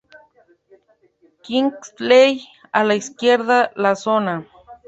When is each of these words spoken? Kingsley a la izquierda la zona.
Kingsley 1.43 2.47
a 2.71 2.83
la 2.83 2.95
izquierda 2.95 3.71
la 3.75 3.93
zona. 3.95 4.43